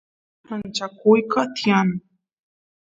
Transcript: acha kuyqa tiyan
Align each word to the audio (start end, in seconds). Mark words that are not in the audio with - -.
acha 0.55 0.85
kuyqa 0.97 1.41
tiyan 1.55 1.89